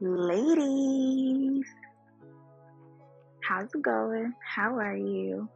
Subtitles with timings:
[0.00, 1.66] Ladies,
[3.42, 4.32] how's it going?
[4.46, 5.48] How are you?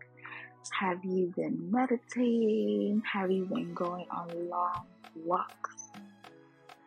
[0.80, 3.02] Have you been meditating?
[3.13, 5.91] Have you been going on long walks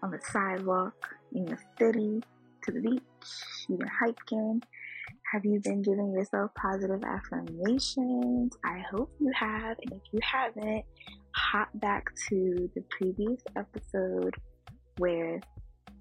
[0.04, 0.96] on the sidewalk
[1.33, 2.21] in the city,
[2.63, 3.02] to the beach?
[3.70, 4.62] You've been hiking?
[5.32, 8.54] Have you been giving yourself positive affirmations?
[8.66, 9.78] I hope you have.
[9.80, 10.84] And if you haven't,
[11.34, 14.36] hop back to the previous episode
[14.98, 15.40] where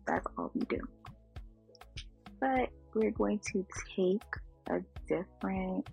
[0.05, 0.81] that's all we do
[2.45, 3.67] but we're going to
[3.97, 4.23] take
[4.69, 5.89] a different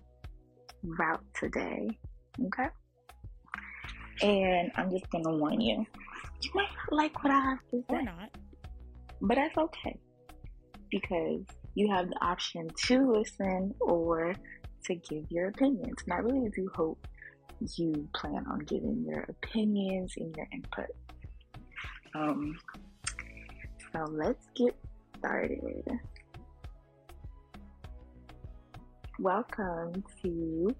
[0.82, 1.88] route today.
[2.44, 2.68] Okay?
[4.22, 5.86] And I'm just gonna warn you.
[6.42, 7.96] You might not like what I have to say.
[7.96, 8.30] Or not.
[9.20, 9.98] But that's okay.
[10.90, 11.42] Because
[11.74, 14.34] you have the option to listen or
[14.84, 15.96] to give your opinions.
[16.04, 17.06] And I really do hope
[17.76, 20.90] you plan on giving your opinions and your input.
[22.14, 22.58] Um,
[23.92, 24.76] so let's get
[25.18, 25.84] started.
[29.22, 30.74] Welcome to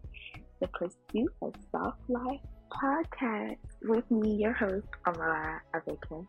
[0.59, 2.41] the Pursuit of Soft Life
[2.73, 6.27] podcast with me, your host, Amara Aveka.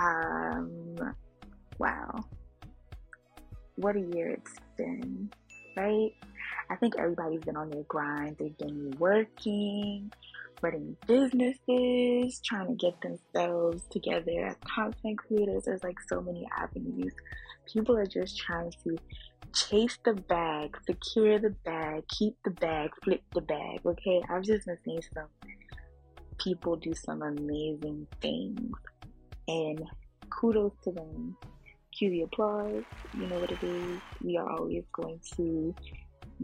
[0.00, 0.96] Um,
[1.80, 2.20] wow.
[3.74, 5.32] What a year it's been,
[5.76, 6.12] right?
[6.70, 8.36] I think everybody's been on their grind.
[8.38, 10.12] They've been working,
[10.62, 15.64] running businesses, trying to get themselves together as content creators.
[15.64, 17.12] There's like so many avenues.
[17.72, 18.96] People are just trying to
[19.54, 23.80] chase the bag, secure the bag, keep the bag, flip the bag.
[23.84, 25.28] Okay, I've just been seeing some
[26.38, 28.76] people do some amazing things,
[29.48, 29.82] and
[30.30, 31.36] kudos to them.
[31.96, 32.84] Cue the applause.
[33.18, 34.00] You know what it is.
[34.22, 35.74] We are always going to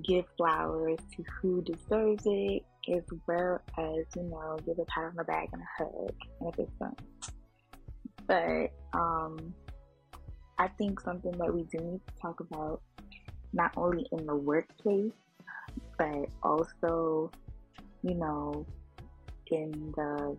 [0.05, 5.17] give flowers to who deserves it, as well as you know, give a pat on
[5.17, 6.97] the back and a hug, and if it's fun.
[8.27, 9.55] But um,
[10.59, 12.81] I think something that we do need to talk about
[13.53, 15.13] not only in the workplace,
[15.99, 17.31] but also,
[18.03, 18.67] you know,
[19.51, 20.37] in the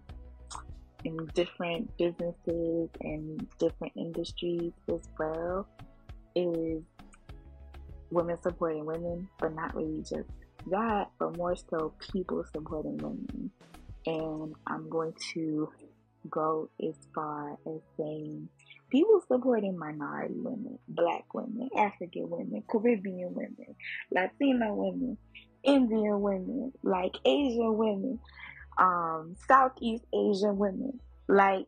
[1.03, 5.67] in different businesses and different industries as well
[6.35, 6.83] is
[8.11, 10.29] women supporting women, but not really just
[10.67, 13.51] that, but more so people supporting women.
[14.05, 15.69] And I'm going to
[16.29, 18.49] go as far as saying
[18.89, 23.75] people supporting minority women, black women, African women, Caribbean women,
[24.11, 25.17] Latino women,
[25.63, 28.19] Indian women, like Asian women,
[28.77, 31.65] um, Southeast Asian women, like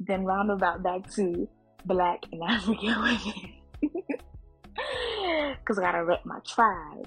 [0.00, 1.48] then roundabout back to
[1.84, 3.61] black and African women.
[5.64, 7.06] Cause I gotta rep my tribe.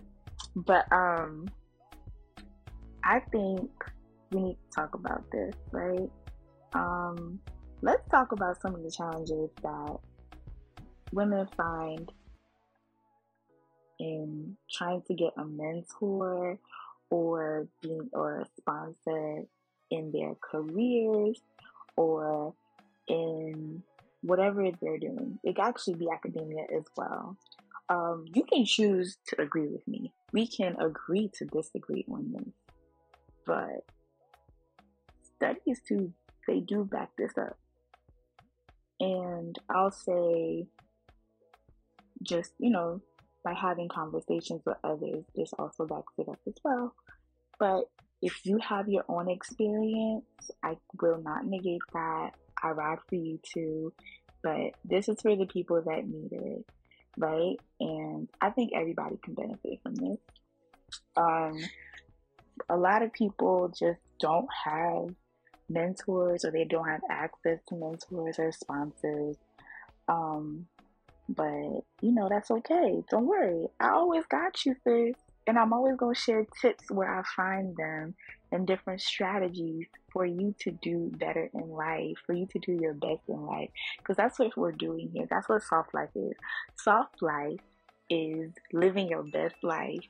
[0.56, 1.52] But um
[3.04, 3.70] I think
[4.32, 6.10] we need to talk about this, right?
[6.74, 7.40] Um
[7.82, 9.98] let's talk about some of the challenges that
[11.12, 12.12] women find
[14.00, 16.60] in trying to get a mentor
[17.10, 19.44] or being or a sponsor
[19.92, 21.40] in their careers
[21.96, 22.54] or
[23.08, 23.84] in
[24.22, 25.40] whatever they're doing.
[25.44, 27.38] It can actually be academia as well.
[27.90, 30.12] Um, you can choose to agree with me.
[30.34, 32.54] We can agree to disagree on this.
[33.46, 33.86] But
[35.36, 36.14] studies too,
[36.48, 37.58] they do back this up.
[39.00, 40.68] And I'll say,
[42.24, 43.02] just, you know,
[43.44, 46.96] by having conversations with others, this also backs it up as well.
[47.60, 47.84] But
[48.22, 50.26] if you have your own experience,
[50.64, 52.32] I will not negate that.
[52.64, 53.94] I ride for you too.
[54.42, 56.66] But this is for the people that need it,
[57.18, 57.58] right?
[57.80, 60.18] And I think everybody can benefit from this.
[61.18, 61.60] Um,
[62.70, 65.14] a lot of people just don't have
[65.70, 69.38] mentors or they don't have access to mentors or sponsors.
[70.08, 70.68] Um,
[71.28, 73.04] but you know, that's okay.
[73.10, 73.68] Don't worry.
[73.80, 75.16] I always got you, sis.
[75.48, 78.16] And I'm always going to share tips where I find them
[78.56, 82.94] and different strategies for you to do better in life, for you to do your
[82.94, 83.70] best in life.
[83.98, 85.28] Because that's what we're doing here.
[85.30, 86.34] That's what soft life is.
[86.78, 87.60] Soft life
[88.10, 90.08] is living your best life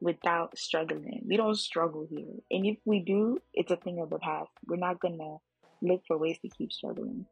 [0.00, 1.24] without struggling.
[1.26, 2.34] We don't struggle here.
[2.50, 4.50] And if we do, it's a thing of the past.
[4.66, 5.38] We're not gonna
[5.82, 7.26] look for ways to keep struggling.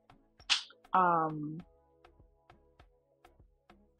[0.92, 1.60] Um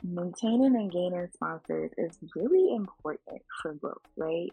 [0.03, 4.53] maintaining and gaining sponsors is really important for growth, right?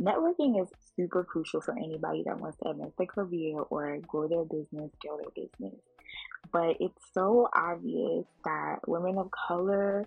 [0.00, 4.44] Networking is super crucial for anybody that wants to advance their career or grow their
[4.44, 5.78] business, scale their business.
[6.52, 10.06] But it's so obvious that women of color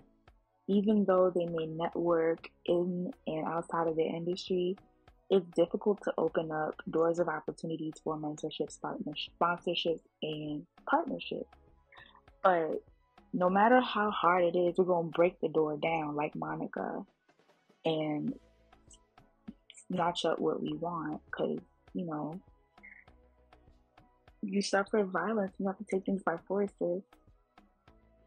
[0.66, 4.76] even though they may network in and outside of the industry,
[5.30, 8.78] it's difficult to open up doors of opportunities for mentorships,
[9.40, 11.48] sponsorships, and partnerships.
[12.42, 12.82] But
[13.32, 17.04] no matter how hard it is, we're going to break the door down like Monica
[17.84, 18.34] and
[19.92, 21.58] snatch up what we want because,
[21.92, 22.40] you know,
[24.42, 25.52] you suffer violence.
[25.58, 27.02] You have to take things by forces.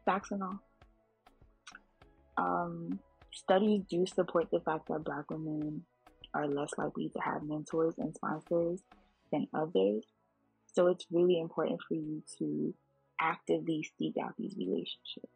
[0.04, 0.60] Facts and all.
[2.36, 2.98] Um,
[3.32, 5.84] studies do support the fact that black women
[6.34, 8.80] are less likely to have mentors and sponsors
[9.32, 10.04] than others.
[10.72, 12.74] So it's really important for you to
[13.20, 15.32] actively seek out these relationships.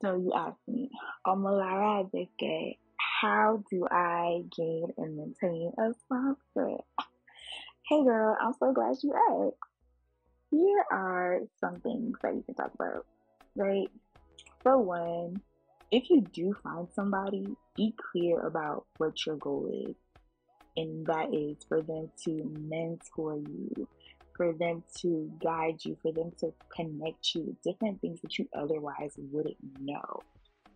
[0.00, 0.90] So you asked me,
[1.26, 2.76] Omolara Adeke,
[3.22, 6.78] how do I gain and maintain a sponsor?
[7.88, 9.56] Hey girl, I'm so glad you asked.
[10.50, 13.06] Here are some things that you can talk about,
[13.54, 13.86] right?
[14.64, 15.40] For one,
[15.92, 17.46] if you do find somebody,
[17.76, 19.94] be clear about what your goal is.
[20.76, 23.86] And that is for them to mentor you,
[24.36, 28.48] for them to guide you, for them to connect you with different things that you
[28.52, 30.22] otherwise wouldn't know,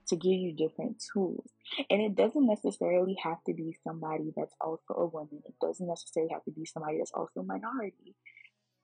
[0.08, 1.48] to give you different tools.
[1.90, 6.32] And it doesn't necessarily have to be somebody that's also a woman, it doesn't necessarily
[6.32, 8.14] have to be somebody that's also a minority.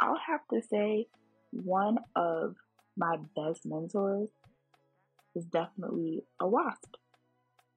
[0.00, 1.06] I'll have to say,
[1.52, 2.56] one of
[2.96, 4.30] my best mentors
[5.34, 6.96] is definitely a wasp.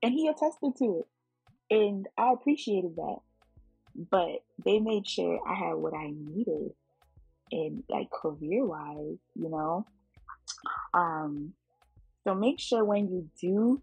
[0.01, 1.75] And he attested to it.
[1.75, 3.17] And I appreciated that.
[3.95, 6.71] But they made sure I had what I needed
[7.51, 9.85] in like career wise, you know.
[10.93, 11.53] Um
[12.25, 13.81] so make sure when you do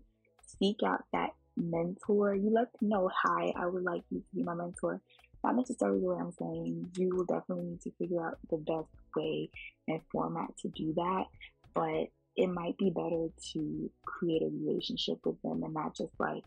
[0.59, 4.43] seek out that mentor, you let them know, hi, I would like you to be
[4.43, 5.01] my mentor.
[5.45, 6.91] Not necessarily what I'm saying.
[6.97, 9.51] You will definitely need to figure out the best way
[9.89, 11.25] and format to do that.
[11.75, 16.45] But it might be better to create a relationship with them and not just like,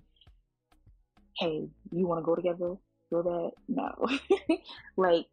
[1.37, 2.75] hey, you want to go together?
[3.09, 3.51] Feel that?
[3.67, 4.57] No.
[4.97, 5.27] like,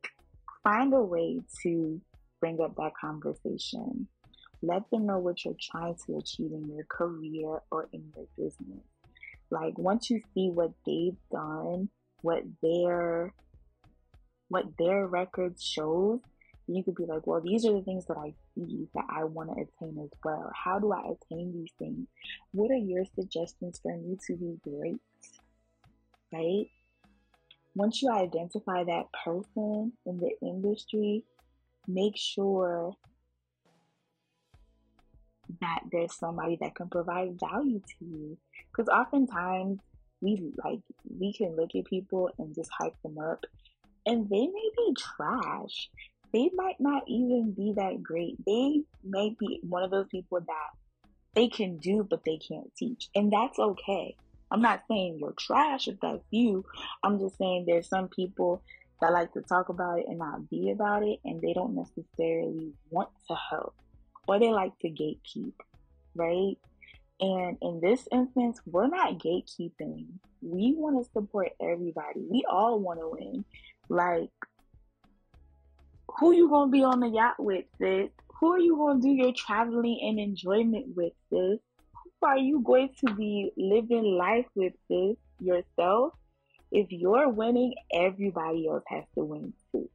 [0.62, 2.00] find a way to
[2.40, 4.08] bring up that conversation.
[4.62, 8.84] Let them know what you're trying to achieve in your career or in your business.
[9.50, 11.88] Like, once you see what they've done,
[12.22, 13.34] what their
[14.48, 16.20] what their record shows,
[16.66, 19.48] you could be like, well, these are the things that I see that I want
[19.48, 20.50] to attain as well.
[20.54, 22.06] How do I attain these things?
[22.52, 25.00] What are your suggestions for me to be great?
[26.32, 26.66] Right?
[27.74, 31.24] Once you identify that person in the industry,
[31.88, 32.92] make sure
[35.62, 38.38] that there's somebody that can provide value to you.
[38.70, 39.80] Because oftentimes
[40.20, 40.80] we like
[41.18, 43.44] we can look at people and just hype them up
[44.06, 45.90] and they may be trash
[46.32, 48.36] they might not even be that great.
[48.46, 50.70] They may be one of those people that
[51.34, 53.08] they can do, but they can't teach.
[53.14, 54.16] And that's okay.
[54.50, 56.64] I'm not saying you're trash if that's you.
[57.02, 58.62] I'm just saying there's some people
[59.00, 62.72] that like to talk about it and not be about it, and they don't necessarily
[62.90, 63.74] want to help
[64.26, 65.52] or they like to gatekeep,
[66.14, 66.56] right?
[67.20, 70.06] And in this instance, we're not gatekeeping.
[70.40, 72.26] We want to support everybody.
[72.28, 73.44] We all want to win.
[73.88, 74.30] Like,
[76.18, 78.10] who you gonna be on the yacht with, sis?
[78.40, 81.60] Who are you gonna do your traveling and enjoyment with, sis?
[82.20, 85.16] Who are you going to be living life with, sis?
[85.40, 86.14] Yourself?
[86.70, 89.88] If you're winning, everybody else has to win too.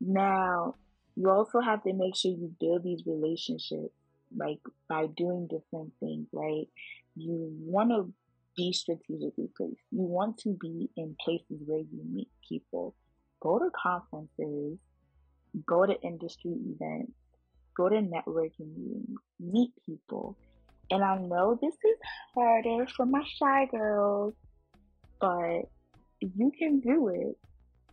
[0.00, 0.74] Now,
[1.16, 3.94] you also have to make sure you build these relationships,
[4.36, 4.58] like
[4.88, 6.68] by doing different things, right?
[7.14, 8.12] You want to
[8.56, 9.80] be strategically placed.
[9.90, 12.94] You want to be in places where you meet people.
[13.40, 14.78] Go to conferences,
[15.66, 17.12] go to industry events,
[17.76, 20.36] go to networking meetings, meet people.
[20.90, 21.98] And I know this is
[22.34, 24.34] harder for my shy girls,
[25.20, 25.62] but
[26.20, 27.36] you can do it.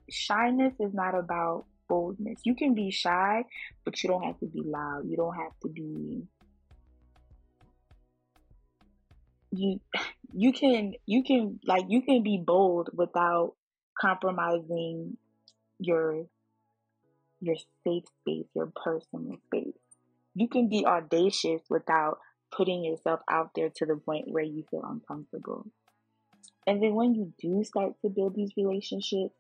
[0.10, 2.40] Shyness is not about boldness.
[2.46, 3.44] You can be shy,
[3.84, 5.10] but you don't have to be loud.
[5.10, 6.24] You don't have to be
[9.52, 9.80] you
[10.32, 13.56] you can you can like you can be bold without
[14.00, 15.18] compromising
[15.80, 16.26] your
[17.42, 19.80] your safe space, your personal space.
[20.36, 22.20] You can be audacious without
[22.56, 25.66] putting yourself out there to the point where you feel uncomfortable.
[26.68, 29.39] And then when you do start to build these relationships,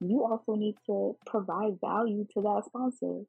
[0.00, 3.22] you also need to provide value to that sponsor.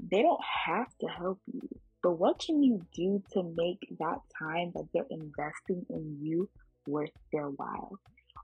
[0.00, 1.68] They don't have to help you,
[2.02, 6.48] but what can you do to make that time that they're investing in you
[6.86, 7.98] worth their while?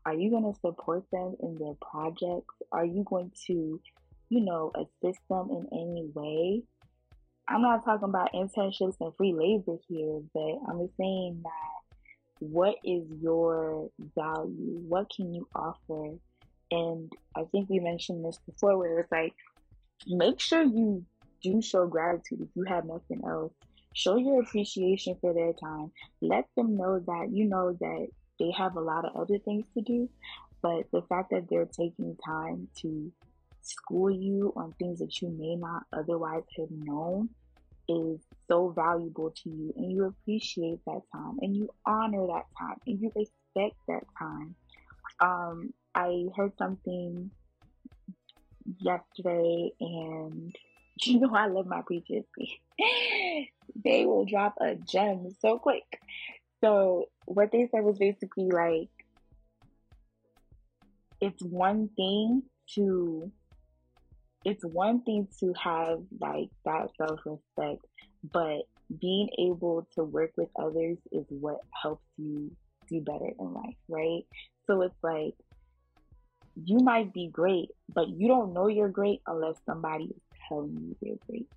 [0.06, 2.54] Are you going to support them in their projects?
[2.70, 3.80] Are you going to
[4.28, 6.62] you know, assist them in any way.
[7.48, 11.96] I'm not talking about internships and free labor here, but I'm saying that
[12.40, 14.80] what is your value?
[14.86, 16.18] What can you offer?
[16.70, 19.34] And I think we mentioned this before where it's like,
[20.06, 21.04] make sure you
[21.42, 23.52] do show gratitude if you have nothing else.
[23.94, 25.90] Show your appreciation for their time.
[26.20, 28.08] Let them know that you know that
[28.38, 30.08] they have a lot of other things to do,
[30.62, 33.12] but the fact that they're taking time to
[33.62, 37.28] school you on things that you may not otherwise have known
[37.88, 42.76] is so valuable to you and you appreciate that time and you honor that time
[42.86, 44.54] and you respect that time.
[45.20, 47.32] Um, I heard something
[48.78, 50.54] yesterday and
[51.02, 52.24] you know I love my preachers.
[53.84, 56.00] they will drop a gem so quick.
[56.60, 58.90] So what they said was basically like
[61.20, 62.42] it's one thing
[62.76, 63.32] to
[64.44, 67.84] it's one thing to have like that self respect,
[68.32, 68.60] but
[69.00, 72.52] being able to work with others is what helps you
[72.88, 74.22] do better in life, right?
[74.68, 75.34] So it's like
[76.64, 80.96] you might be great, but you don't know you're great unless somebody is telling you
[81.00, 81.48] you're great.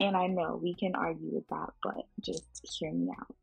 [0.00, 3.34] And I know we can argue with that, but just hear me out.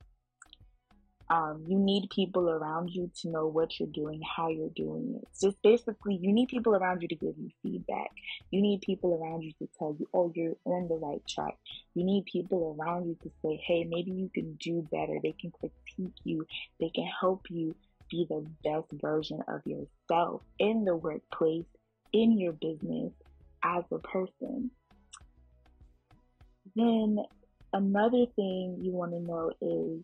[1.30, 5.28] Um, you need people around you to know what you're doing, how you're doing it.
[5.40, 8.10] Just basically, you need people around you to give you feedback.
[8.50, 11.58] You need people around you to tell you, oh, you're on the right track.
[11.96, 15.20] You need people around you to say, hey, maybe you can do better.
[15.22, 16.46] They can critique you,
[16.80, 17.76] they can help you
[18.10, 21.66] be the best version of yourself in the workplace,
[22.14, 23.12] in your business,
[23.64, 24.72] as a person.
[26.76, 27.20] Then
[27.74, 30.04] another thing you want to know is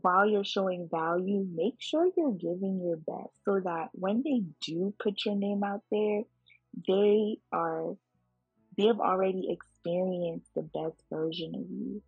[0.00, 4.94] while you're showing value, make sure you're giving your best so that when they do
[4.98, 6.22] put your name out there,
[6.88, 7.94] they are
[8.78, 12.02] they've already experienced the best version of you.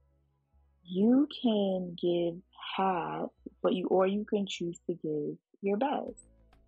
[0.84, 2.34] You can give
[2.76, 3.28] half,
[3.62, 6.20] but you or you can choose to give your best.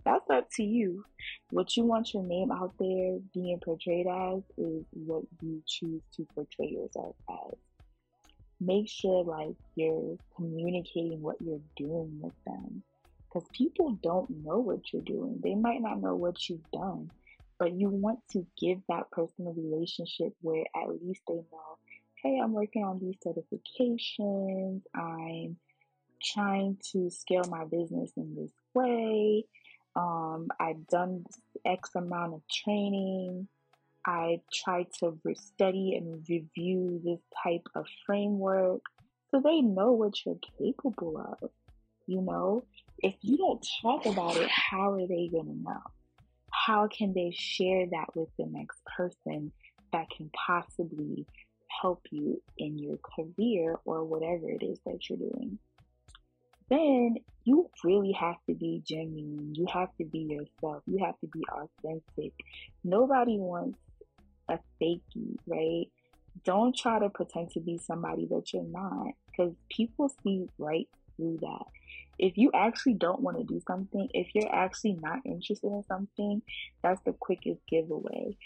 [0.04, 1.04] That's up to you.
[1.50, 6.26] What you want your name out there being portrayed as is what you choose to
[6.34, 7.58] portray yourself as
[8.60, 12.82] make sure like you're communicating what you're doing with them
[13.28, 17.10] because people don't know what you're doing they might not know what you've done
[17.58, 21.76] but you want to give that person a relationship where at least they know
[22.22, 25.56] hey i'm working on these certifications i'm
[26.22, 29.44] trying to scale my business in this way
[29.94, 31.24] um, i've done
[31.64, 33.48] x amount of training
[34.06, 38.82] I try to study and review this type of framework
[39.30, 41.50] so they know what you're capable of.
[42.06, 42.64] You know,
[43.00, 45.82] if you don't talk about it, how are they going to know?
[46.52, 49.50] How can they share that with the next person
[49.92, 51.26] that can possibly
[51.80, 55.58] help you in your career or whatever it is that you're doing?
[56.68, 59.54] Then you really have to be genuine.
[59.54, 60.82] You have to be yourself.
[60.86, 62.32] You have to be authentic.
[62.82, 63.78] Nobody wants
[64.48, 65.86] a fakey, right?
[66.44, 71.38] Don't try to pretend to be somebody that you're not because people see right through
[71.40, 71.66] that.
[72.18, 76.42] If you actually don't want to do something, if you're actually not interested in something,
[76.82, 78.36] that's the quickest giveaway.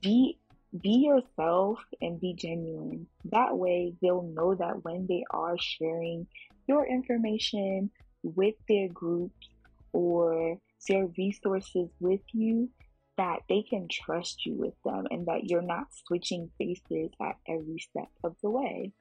[0.00, 0.38] Be
[0.80, 3.06] be yourself and be genuine.
[3.26, 6.26] That way they'll know that when they are sharing
[6.66, 7.90] your information
[8.22, 9.48] with their groups
[9.92, 12.70] or their resources with you,
[13.16, 17.78] that they can trust you with them and that you're not switching faces at every
[17.78, 18.92] step of the way.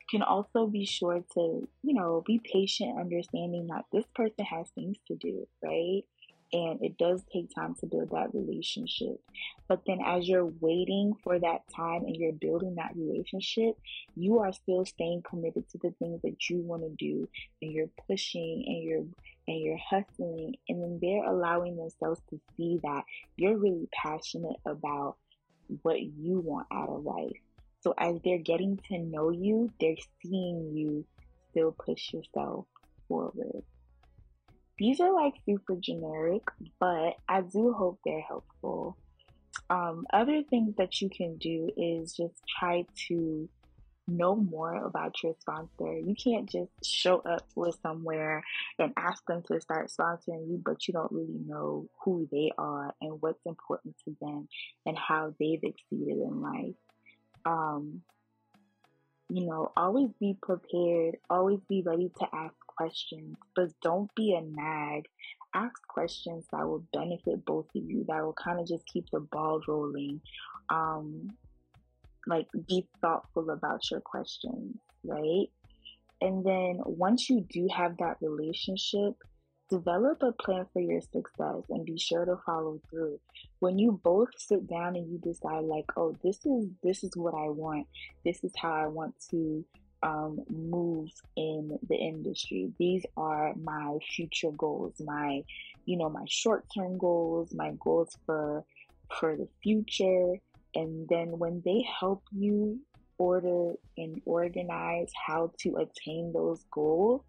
[0.00, 4.68] You can also be sure to, you know, be patient, understanding that this person has
[4.74, 6.02] things to do, right?
[6.52, 9.20] And it does take time to build that relationship.
[9.68, 13.76] But then, as you're waiting for that time and you're building that relationship,
[14.14, 17.28] you are still staying committed to the things that you want to do,
[17.60, 19.04] and you're pushing and you're
[19.48, 23.04] and you're hustling, and then they're allowing themselves to see that
[23.36, 25.16] you're really passionate about
[25.82, 27.36] what you want out of life.
[27.80, 31.04] So as they're getting to know you, they're seeing you
[31.50, 32.66] still push yourself
[33.08, 33.62] forward.
[34.78, 36.42] These are like super generic,
[36.78, 38.96] but I do hope they're helpful.
[39.70, 43.48] Um, other things that you can do is just try to
[44.08, 45.98] know more about your sponsor.
[45.98, 48.44] You can't just show up with somewhere
[48.78, 52.94] and ask them to start sponsoring you, but you don't really know who they are
[53.00, 54.48] and what's important to them
[54.84, 56.74] and how they've exceeded in life.
[57.44, 58.02] Um,
[59.28, 64.40] you know, always be prepared, always be ready to ask questions, but don't be a
[64.40, 65.04] nag.
[65.54, 69.20] Ask questions that will benefit both of you, that will kind of just keep the
[69.20, 70.20] ball rolling.
[70.68, 71.30] Um,
[72.26, 75.46] like be thoughtful about your questions, right?
[76.20, 79.14] And then once you do have that relationship,
[79.68, 83.18] develop a plan for your success and be sure to follow through
[83.58, 87.34] when you both sit down and you decide like oh this is this is what
[87.34, 87.84] i want
[88.24, 89.64] this is how i want to
[90.02, 95.42] um, move in the industry these are my future goals my
[95.84, 98.64] you know my short-term goals my goals for
[99.18, 100.34] for the future
[100.74, 102.78] and then when they help you
[103.18, 107.22] order and organize how to attain those goals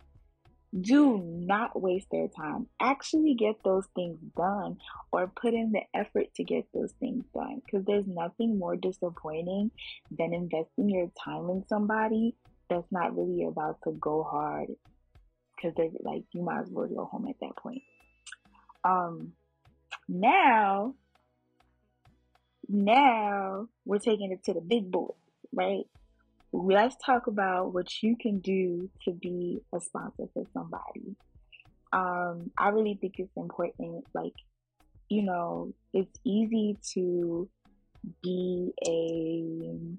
[0.82, 2.68] do not waste their time.
[2.80, 4.78] Actually, get those things done
[5.12, 7.62] or put in the effort to get those things done.
[7.66, 9.72] Because there's nothing more disappointing
[10.12, 12.36] than investing your time in somebody
[12.70, 14.70] that's not really about to go hard.
[15.56, 17.82] Because they're like, you might as well go home at that point.
[18.84, 19.34] Um,
[20.08, 20.94] now,
[22.70, 25.16] now we're taking it to the big boys,
[25.52, 25.86] right?
[26.52, 31.16] let's talk about what you can do to be a sponsor for somebody.
[31.94, 34.06] Um, I really think it's important.
[34.14, 34.34] Like,
[35.10, 37.50] you know, it's easy to
[38.22, 39.98] be a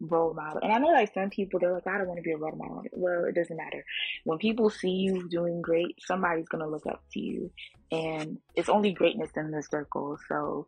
[0.00, 0.60] role model.
[0.62, 2.56] And I know like some people they're like, I don't want to be a role
[2.56, 2.84] model.
[2.92, 3.84] Well, it doesn't matter.
[4.24, 7.50] When people see you doing great, somebody's gonna look up to you.
[7.90, 10.18] And it's only greatness in the circle.
[10.28, 10.66] So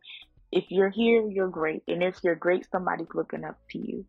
[0.51, 1.83] if you're here, you're great.
[1.87, 4.05] And if you're great, somebody's looking up to you.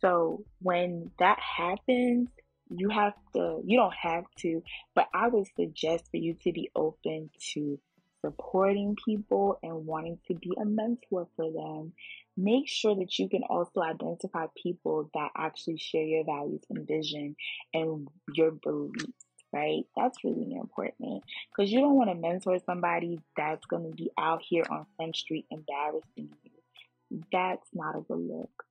[0.00, 2.28] So when that happens,
[2.70, 4.62] you have to, you don't have to,
[4.94, 7.78] but I would suggest for you to be open to
[8.24, 11.92] supporting people and wanting to be a mentor for them.
[12.36, 17.36] Make sure that you can also identify people that actually share your values and vision
[17.74, 19.82] and your beliefs, right?
[19.96, 24.42] That's really important because you don't want to mentor somebody that's going to be out
[24.48, 27.20] here on Front Street embarrassing you.
[27.32, 28.64] That's not a good look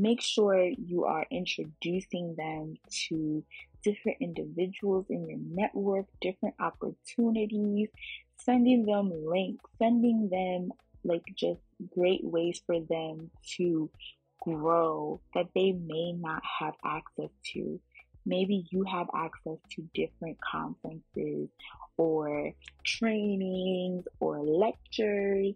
[0.00, 3.44] make sure you are introducing them to
[3.82, 7.88] different individuals in your network, different opportunities,
[8.44, 10.72] sending them links, sending them
[11.04, 11.60] like just
[11.94, 13.90] great ways for them to
[14.42, 17.80] grow that they may not have access to.
[18.26, 21.48] Maybe you have access to different conferences
[21.96, 22.52] or
[22.84, 25.54] trainings or lectures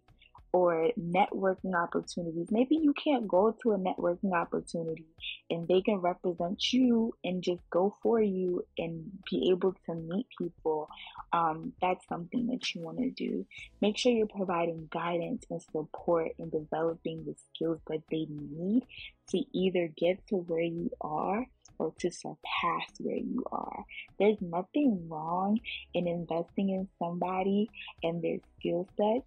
[0.54, 2.46] or networking opportunities.
[2.52, 5.08] Maybe you can't go to a networking opportunity
[5.50, 10.28] and they can represent you and just go for you and be able to meet
[10.38, 10.88] people.
[11.32, 13.44] Um, that's something that you want to do.
[13.80, 18.84] Make sure you're providing guidance and support in developing the skills that they need
[19.30, 21.46] to either get to where you are
[21.80, 23.84] or to surpass where you are.
[24.20, 25.58] There's nothing wrong
[25.94, 27.68] in investing in somebody
[28.04, 29.26] and their skill sets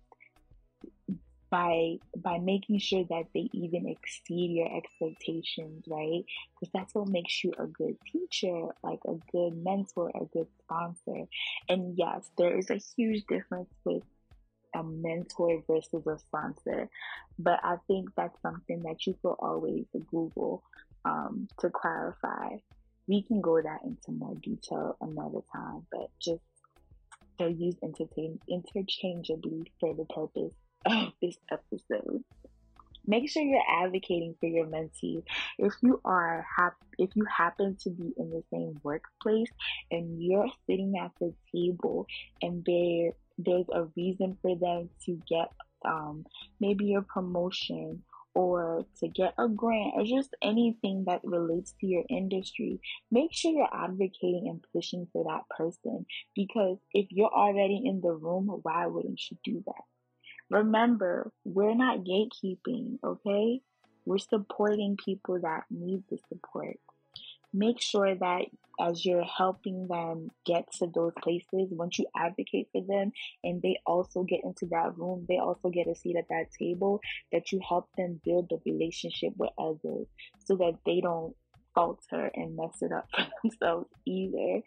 [1.50, 6.24] by by making sure that they even exceed your expectations right?
[6.60, 11.28] Because that's what makes you a good teacher like a good mentor a good sponsor.
[11.70, 14.04] And yes there is a huge difference with
[14.76, 16.90] a mentor versus a sponsor.
[17.40, 20.64] But i think that's something that you could always google
[21.06, 22.58] um, to clarify.
[23.08, 26.42] We can go that into more detail another time but just
[27.40, 30.54] they're used interchangeably for the purpose
[30.92, 32.24] of this episode.
[33.10, 35.24] Make sure you're advocating for your mentees.
[35.58, 39.50] If you are hap- if you happen to be in the same workplace
[39.92, 42.06] and you're sitting at the table
[42.42, 45.52] and there there's a reason for them to get
[45.86, 46.26] um,
[46.60, 48.04] maybe a promotion
[48.38, 53.52] or to get a grant or just anything that relates to your industry, make sure
[53.52, 58.86] you're advocating and pushing for that person because if you're already in the room, why
[58.86, 59.84] wouldn't you do that?
[60.50, 63.62] Remember, we're not gatekeeping, okay?
[64.06, 66.78] We're supporting people that need the support.
[67.54, 68.46] Make sure that
[68.80, 73.12] as you're helping them get to those places, once you advocate for them
[73.44, 77.00] and they also get into that room, they also get a seat at that table,
[77.32, 80.08] that you help them build a relationship with others
[80.46, 81.36] so that they don't
[81.78, 84.62] falter and mess it up for themselves either.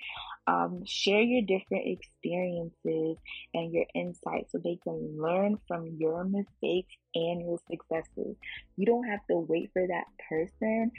[0.47, 3.17] Um, share your different experiences
[3.53, 8.37] and your insights so they can learn from your mistakes and your successes.
[8.77, 10.93] You don't have to wait for that person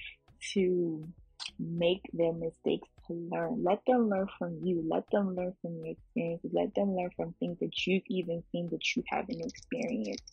[0.54, 1.08] to
[1.60, 3.64] make their mistakes to learn.
[3.64, 4.84] Let them learn from you.
[4.88, 6.52] Let them learn from your experiences.
[6.54, 10.24] Let them learn from things that you've even seen that you haven't experienced.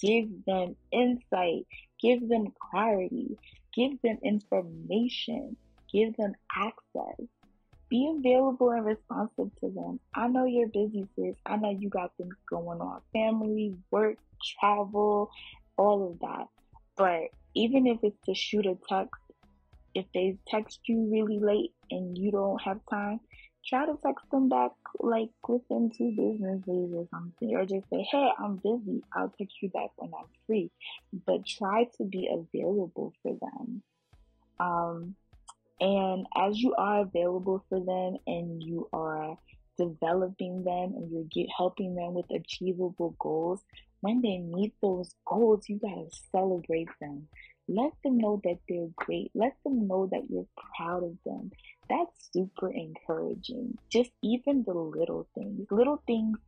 [0.00, 1.66] Give them insight.
[2.00, 3.36] Give them clarity.
[3.76, 5.56] Give them information.
[5.92, 7.26] Give them access.
[7.88, 10.00] Be available and responsive to them.
[10.14, 11.36] I know you're busy, sis.
[11.44, 14.16] I know you got things going on family, work,
[14.58, 15.30] travel,
[15.76, 16.46] all of that.
[16.96, 19.20] But even if it's to shoot a text,
[19.94, 23.20] if they text you really late and you don't have time,
[23.68, 28.06] try to text them back like within two business days or something, or just say,
[28.10, 29.02] hey, I'm busy.
[29.14, 30.70] I'll text you back when I'm free.
[31.26, 33.82] But try to be available for them.
[34.58, 35.16] Um,
[35.80, 39.36] and as you are available for them and you are
[39.78, 43.62] developing them and you're get, helping them with achievable goals,
[44.00, 47.28] when they meet those goals, you gotta celebrate them.
[47.68, 49.32] Let them know that they're great.
[49.34, 51.50] Let them know that you're proud of them.
[51.88, 53.76] That's super encouraging.
[53.90, 56.38] Just even the little things, little things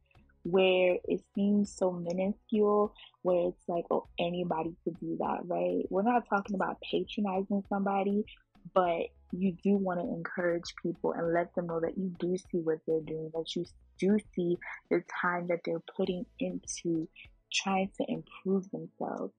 [0.44, 5.84] where it seems so minuscule, where it's like, oh, anybody could do that, right?
[5.90, 8.24] We're not talking about patronizing somebody,
[8.74, 12.58] but you do want to encourage people and let them know that you do see
[12.58, 13.64] what they're doing, that you
[13.98, 14.56] do see
[14.90, 17.08] the time that they're putting into
[17.52, 19.32] trying to improve themselves.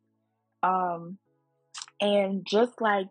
[0.62, 1.18] Um,
[2.02, 3.10] and just like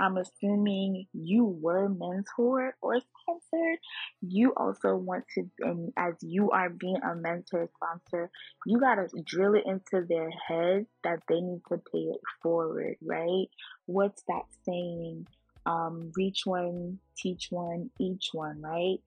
[0.00, 3.78] I'm assuming you were mentored or sponsored,
[4.22, 8.30] you also want to, and as you are being a mentor sponsor,
[8.64, 12.96] you got to drill it into their head that they need to pay it forward,
[13.02, 13.46] right?
[13.84, 15.26] What's that saying?
[15.66, 18.98] Um, reach one, teach one, each one, right?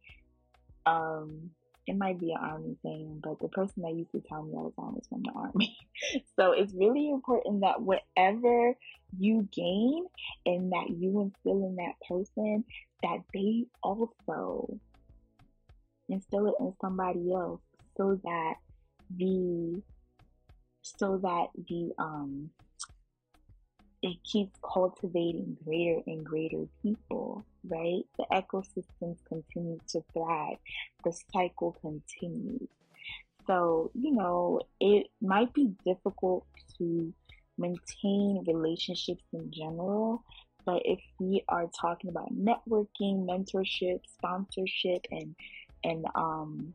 [0.86, 1.52] Um,
[1.86, 4.66] it might be an army thing, but the person that used to tell me all
[4.66, 5.78] was time was from the army.
[6.40, 8.76] so it's really important that whatever
[9.18, 10.06] you gain
[10.46, 12.64] and that you instill in that person,
[13.02, 14.80] that they also
[16.10, 17.62] instill it in somebody else
[17.98, 18.54] so that
[19.18, 19.82] the
[20.82, 22.50] so that the um
[24.04, 28.04] it keeps cultivating greater and greater people, right?
[28.18, 30.58] The ecosystems continue to thrive.
[31.06, 32.68] The cycle continues.
[33.48, 36.46] So, you know, it might be difficult
[36.78, 37.14] to
[37.58, 40.24] maintain relationships in general,
[40.66, 45.36] but if we are talking about networking, mentorship, sponsorship, and
[45.86, 46.74] and um,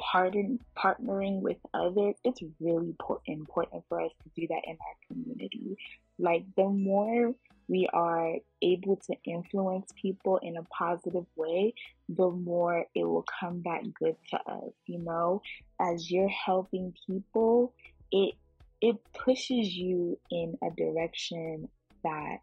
[0.00, 3.48] partner, partnering with others, it's really important
[3.88, 5.76] for us to do that in our community.
[6.18, 7.34] Like, the more
[7.68, 11.74] we are able to influence people in a positive way,
[12.08, 14.72] the more it will come back good to us.
[14.86, 15.42] You know,
[15.80, 17.72] as you're helping people,
[18.12, 18.34] it
[18.80, 21.68] it pushes you in a direction
[22.02, 22.38] that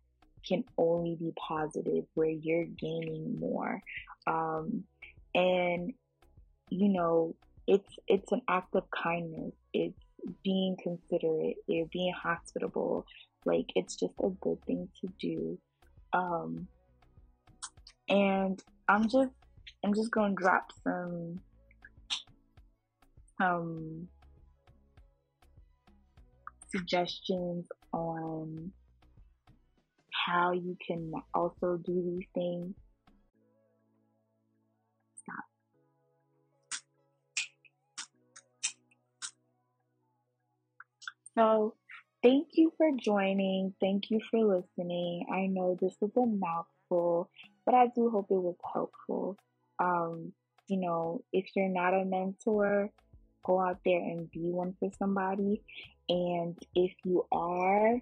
[0.48, 3.80] can only be positive, where you're gaining more.
[4.26, 4.84] Um,
[5.36, 5.94] and
[6.70, 7.36] you know,
[7.68, 9.54] it's it's an act of kindness.
[9.74, 10.00] It's
[10.44, 11.58] being considerate.
[11.68, 13.06] You're being hospitable.
[13.46, 15.58] Like it's just a good thing to do.
[16.14, 16.68] Um,
[18.10, 19.32] and I'm just
[19.84, 21.40] I'm just gonna drop some
[23.40, 24.08] some
[26.70, 28.72] suggestions on
[30.28, 32.76] how you can also do these things
[41.38, 41.76] So,
[42.24, 43.74] thank you for joining.
[43.80, 45.26] Thank you for listening.
[45.32, 47.30] I know this was a mouthful,
[47.66, 49.38] but I do hope it was helpful.
[49.80, 50.34] Um,
[50.68, 52.90] you know, if you're not a mentor,
[53.44, 55.62] go out there and be one for somebody.
[56.08, 58.00] And if you are,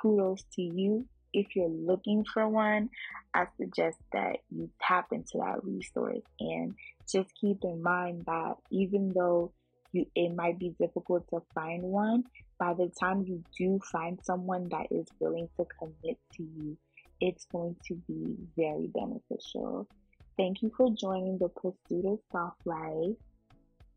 [0.00, 1.06] kudos to you.
[1.32, 2.88] If you're looking for one,
[3.34, 6.74] I suggest that you tap into that resource and
[7.10, 9.52] just keep in mind that even though
[9.92, 12.24] you it might be difficult to find one.
[12.58, 16.76] By the time you do find someone that is willing to commit to you
[17.20, 19.88] it's going to be very beneficial.
[20.36, 23.16] Thank you for joining the pursuit of soft life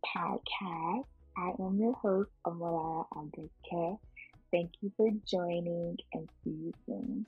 [0.06, 1.04] podcast.
[1.38, 3.98] I am your host Amalaya Abeke.
[4.52, 7.26] thank you for joining and see you soon